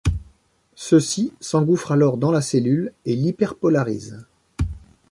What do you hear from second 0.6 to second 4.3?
Ceux-ci s'engouffrent alors dans la cellule et l'hyperpolarisent.